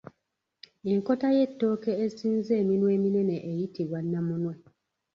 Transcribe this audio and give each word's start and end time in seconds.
Enkota 0.91 1.27
y’Ettooke 1.37 1.91
esinza 2.05 2.51
eminwe 2.61 2.89
eminene 2.97 3.35
eyitibwa 3.49 3.99
Namunwe. 4.09 4.55